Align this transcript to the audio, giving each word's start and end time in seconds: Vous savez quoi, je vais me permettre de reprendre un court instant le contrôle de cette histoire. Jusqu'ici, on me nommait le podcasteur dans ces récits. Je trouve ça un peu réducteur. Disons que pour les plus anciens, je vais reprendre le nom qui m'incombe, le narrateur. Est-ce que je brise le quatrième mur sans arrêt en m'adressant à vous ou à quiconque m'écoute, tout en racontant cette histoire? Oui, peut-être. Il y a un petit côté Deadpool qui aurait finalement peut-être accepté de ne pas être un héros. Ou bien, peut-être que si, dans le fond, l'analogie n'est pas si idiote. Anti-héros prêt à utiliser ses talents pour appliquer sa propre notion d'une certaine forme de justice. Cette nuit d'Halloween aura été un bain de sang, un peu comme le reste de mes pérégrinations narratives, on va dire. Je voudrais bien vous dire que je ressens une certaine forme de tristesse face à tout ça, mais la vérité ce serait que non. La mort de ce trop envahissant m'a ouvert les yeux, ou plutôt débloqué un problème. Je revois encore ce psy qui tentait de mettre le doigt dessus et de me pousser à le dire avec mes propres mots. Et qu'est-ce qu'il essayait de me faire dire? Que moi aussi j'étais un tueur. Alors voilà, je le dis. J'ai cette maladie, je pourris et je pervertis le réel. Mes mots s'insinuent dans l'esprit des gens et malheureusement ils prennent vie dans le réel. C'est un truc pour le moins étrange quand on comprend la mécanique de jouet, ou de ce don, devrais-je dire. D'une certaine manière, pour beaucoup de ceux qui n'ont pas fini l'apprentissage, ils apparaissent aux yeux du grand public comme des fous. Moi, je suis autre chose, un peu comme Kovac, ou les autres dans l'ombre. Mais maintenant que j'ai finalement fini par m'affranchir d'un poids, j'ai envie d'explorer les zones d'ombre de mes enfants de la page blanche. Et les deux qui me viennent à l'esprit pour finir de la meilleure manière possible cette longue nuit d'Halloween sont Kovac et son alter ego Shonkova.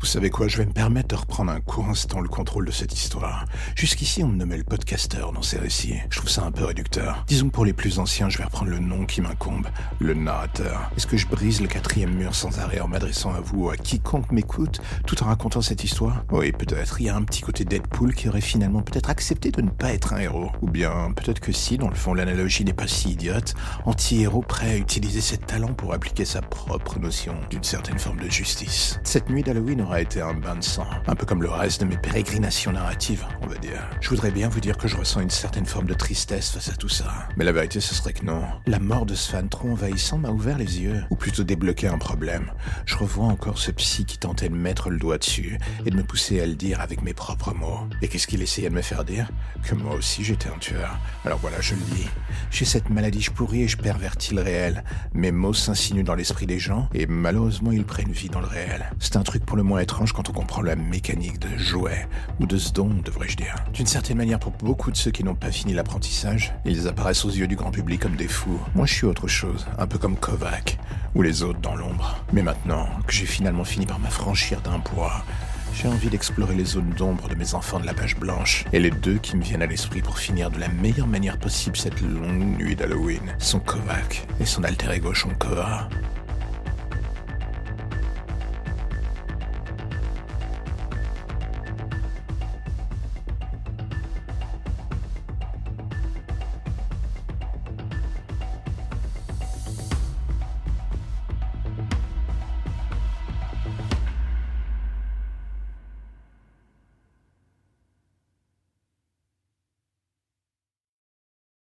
Vous 0.00 0.06
savez 0.06 0.30
quoi, 0.30 0.48
je 0.48 0.56
vais 0.56 0.64
me 0.64 0.72
permettre 0.72 1.08
de 1.08 1.14
reprendre 1.14 1.52
un 1.52 1.60
court 1.60 1.86
instant 1.86 2.20
le 2.20 2.28
contrôle 2.28 2.64
de 2.64 2.70
cette 2.70 2.94
histoire. 2.94 3.44
Jusqu'ici, 3.76 4.24
on 4.24 4.28
me 4.28 4.36
nommait 4.36 4.56
le 4.56 4.64
podcasteur 4.64 5.30
dans 5.30 5.42
ces 5.42 5.58
récits. 5.58 5.98
Je 6.08 6.16
trouve 6.16 6.30
ça 6.30 6.42
un 6.42 6.50
peu 6.50 6.64
réducteur. 6.64 7.22
Disons 7.28 7.48
que 7.48 7.52
pour 7.52 7.66
les 7.66 7.74
plus 7.74 7.98
anciens, 7.98 8.30
je 8.30 8.38
vais 8.38 8.44
reprendre 8.44 8.70
le 8.70 8.78
nom 8.78 9.04
qui 9.04 9.20
m'incombe, 9.20 9.66
le 9.98 10.14
narrateur. 10.14 10.90
Est-ce 10.96 11.06
que 11.06 11.18
je 11.18 11.26
brise 11.26 11.60
le 11.60 11.68
quatrième 11.68 12.14
mur 12.14 12.34
sans 12.34 12.60
arrêt 12.60 12.80
en 12.80 12.88
m'adressant 12.88 13.34
à 13.34 13.40
vous 13.40 13.64
ou 13.64 13.70
à 13.70 13.76
quiconque 13.76 14.32
m'écoute, 14.32 14.80
tout 15.06 15.22
en 15.22 15.26
racontant 15.26 15.60
cette 15.60 15.84
histoire? 15.84 16.24
Oui, 16.30 16.50
peut-être. 16.52 16.98
Il 17.02 17.04
y 17.04 17.10
a 17.10 17.14
un 17.14 17.22
petit 17.22 17.42
côté 17.42 17.66
Deadpool 17.66 18.14
qui 18.14 18.30
aurait 18.30 18.40
finalement 18.40 18.80
peut-être 18.80 19.10
accepté 19.10 19.50
de 19.50 19.60
ne 19.60 19.68
pas 19.68 19.92
être 19.92 20.14
un 20.14 20.18
héros. 20.20 20.50
Ou 20.62 20.70
bien, 20.70 21.12
peut-être 21.14 21.40
que 21.40 21.52
si, 21.52 21.76
dans 21.76 21.90
le 21.90 21.94
fond, 21.94 22.14
l'analogie 22.14 22.64
n'est 22.64 22.72
pas 22.72 22.88
si 22.88 23.10
idiote. 23.10 23.54
Anti-héros 23.84 24.40
prêt 24.40 24.70
à 24.70 24.76
utiliser 24.78 25.20
ses 25.20 25.36
talents 25.36 25.74
pour 25.74 25.92
appliquer 25.92 26.24
sa 26.24 26.40
propre 26.40 26.98
notion 26.98 27.34
d'une 27.50 27.64
certaine 27.64 27.98
forme 27.98 28.20
de 28.20 28.30
justice. 28.30 28.98
Cette 29.04 29.28
nuit 29.28 29.42
d'Halloween 29.42 29.89
aura 29.90 30.00
été 30.00 30.20
un 30.20 30.34
bain 30.34 30.54
de 30.54 30.62
sang, 30.62 30.86
un 31.08 31.16
peu 31.16 31.26
comme 31.26 31.42
le 31.42 31.50
reste 31.50 31.80
de 31.80 31.84
mes 31.84 31.96
pérégrinations 31.96 32.70
narratives, 32.70 33.26
on 33.42 33.48
va 33.48 33.56
dire. 33.56 33.90
Je 34.00 34.08
voudrais 34.10 34.30
bien 34.30 34.48
vous 34.48 34.60
dire 34.60 34.78
que 34.78 34.86
je 34.86 34.96
ressens 34.96 35.20
une 35.20 35.30
certaine 35.30 35.66
forme 35.66 35.86
de 35.86 35.94
tristesse 35.94 36.50
face 36.50 36.68
à 36.68 36.76
tout 36.76 36.88
ça, 36.88 37.26
mais 37.36 37.44
la 37.44 37.50
vérité 37.50 37.80
ce 37.80 37.92
serait 37.92 38.12
que 38.12 38.24
non. 38.24 38.44
La 38.68 38.78
mort 38.78 39.04
de 39.04 39.16
ce 39.16 39.36
trop 39.48 39.68
envahissant 39.68 40.18
m'a 40.18 40.30
ouvert 40.30 40.58
les 40.58 40.80
yeux, 40.80 41.02
ou 41.10 41.16
plutôt 41.16 41.42
débloqué 41.42 41.88
un 41.88 41.98
problème. 41.98 42.52
Je 42.86 42.96
revois 42.96 43.24
encore 43.24 43.58
ce 43.58 43.72
psy 43.72 44.04
qui 44.04 44.16
tentait 44.16 44.48
de 44.48 44.54
mettre 44.54 44.90
le 44.90 44.98
doigt 44.98 45.18
dessus 45.18 45.58
et 45.84 45.90
de 45.90 45.96
me 45.96 46.04
pousser 46.04 46.40
à 46.40 46.46
le 46.46 46.54
dire 46.54 46.80
avec 46.80 47.02
mes 47.02 47.14
propres 47.14 47.52
mots. 47.52 47.80
Et 48.00 48.06
qu'est-ce 48.06 48.28
qu'il 48.28 48.42
essayait 48.42 48.70
de 48.70 48.74
me 48.74 48.82
faire 48.82 49.04
dire? 49.04 49.28
Que 49.64 49.74
moi 49.74 49.96
aussi 49.96 50.22
j'étais 50.22 50.50
un 50.50 50.58
tueur. 50.58 51.00
Alors 51.24 51.40
voilà, 51.40 51.60
je 51.60 51.74
le 51.74 51.80
dis. 51.96 52.06
J'ai 52.52 52.64
cette 52.64 52.90
maladie, 52.90 53.22
je 53.22 53.32
pourris 53.32 53.62
et 53.62 53.68
je 53.68 53.76
pervertis 53.76 54.34
le 54.34 54.42
réel. 54.42 54.84
Mes 55.14 55.32
mots 55.32 55.52
s'insinuent 55.52 56.04
dans 56.04 56.14
l'esprit 56.14 56.46
des 56.46 56.60
gens 56.60 56.88
et 56.94 57.06
malheureusement 57.06 57.72
ils 57.72 57.84
prennent 57.84 58.12
vie 58.12 58.28
dans 58.28 58.40
le 58.40 58.46
réel. 58.46 58.92
C'est 59.00 59.16
un 59.16 59.24
truc 59.24 59.44
pour 59.44 59.56
le 59.56 59.64
moins 59.64 59.79
étrange 59.82 60.12
quand 60.12 60.28
on 60.28 60.32
comprend 60.32 60.62
la 60.62 60.76
mécanique 60.76 61.38
de 61.38 61.48
jouet, 61.56 62.06
ou 62.38 62.46
de 62.46 62.56
ce 62.56 62.72
don, 62.72 62.90
devrais-je 63.04 63.36
dire. 63.36 63.54
D'une 63.72 63.86
certaine 63.86 64.16
manière, 64.16 64.38
pour 64.38 64.52
beaucoup 64.52 64.90
de 64.90 64.96
ceux 64.96 65.10
qui 65.10 65.24
n'ont 65.24 65.34
pas 65.34 65.50
fini 65.50 65.72
l'apprentissage, 65.72 66.52
ils 66.64 66.88
apparaissent 66.88 67.24
aux 67.24 67.30
yeux 67.30 67.46
du 67.46 67.56
grand 67.56 67.70
public 67.70 68.00
comme 68.00 68.16
des 68.16 68.28
fous. 68.28 68.60
Moi, 68.74 68.86
je 68.86 68.94
suis 68.94 69.06
autre 69.06 69.28
chose, 69.28 69.66
un 69.78 69.86
peu 69.86 69.98
comme 69.98 70.16
Kovac, 70.16 70.78
ou 71.14 71.22
les 71.22 71.42
autres 71.42 71.60
dans 71.60 71.74
l'ombre. 71.74 72.22
Mais 72.32 72.42
maintenant 72.42 72.88
que 73.06 73.12
j'ai 73.12 73.26
finalement 73.26 73.64
fini 73.64 73.86
par 73.86 73.98
m'affranchir 73.98 74.60
d'un 74.60 74.80
poids, 74.80 75.24
j'ai 75.74 75.88
envie 75.88 76.08
d'explorer 76.08 76.54
les 76.54 76.64
zones 76.64 76.90
d'ombre 76.90 77.28
de 77.28 77.34
mes 77.34 77.54
enfants 77.54 77.80
de 77.80 77.86
la 77.86 77.94
page 77.94 78.16
blanche. 78.16 78.64
Et 78.72 78.80
les 78.80 78.90
deux 78.90 79.18
qui 79.18 79.36
me 79.36 79.42
viennent 79.42 79.62
à 79.62 79.66
l'esprit 79.66 80.02
pour 80.02 80.18
finir 80.18 80.50
de 80.50 80.58
la 80.58 80.68
meilleure 80.68 81.06
manière 81.06 81.38
possible 81.38 81.76
cette 81.76 82.00
longue 82.00 82.58
nuit 82.58 82.76
d'Halloween 82.76 83.34
sont 83.38 83.60
Kovac 83.60 84.26
et 84.40 84.46
son 84.46 84.64
alter 84.64 84.92
ego 84.92 85.14
Shonkova. 85.14 85.88